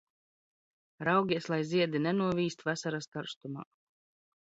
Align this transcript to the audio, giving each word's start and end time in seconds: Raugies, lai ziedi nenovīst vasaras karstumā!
Raugies, 1.09 1.51
lai 1.55 1.61
ziedi 1.73 2.03
nenovīst 2.09 2.69
vasaras 2.73 3.11
karstumā! 3.15 3.71